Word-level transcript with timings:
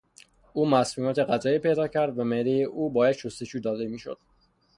او 0.53 0.65
مسمومیت 0.69 1.19
غذایی 1.19 1.59
پیدا 1.59 1.87
کرد 1.87 2.19
و 2.19 2.23
معدهی 2.23 2.63
او 2.63 2.89
باید 2.89 3.15
شستشو 3.15 3.59
داده 3.59 3.87
میشد. 3.87 4.17